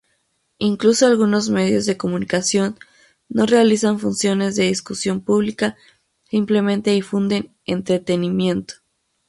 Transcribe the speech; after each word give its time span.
Incluso 0.57 1.05
algunos 1.05 1.51
medios 1.51 1.85
de 1.85 1.95
comunicación 1.95 2.75
no 3.29 3.45
realizan 3.45 3.99
funciones 3.99 4.55
de 4.55 4.63
discusión 4.63 5.21
pública, 5.21 5.77
simplemente 6.23 6.89
difunden 6.89 7.53
entretenimiento. 7.65 8.73